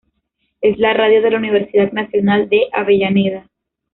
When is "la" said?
0.79-0.93, 1.29-1.37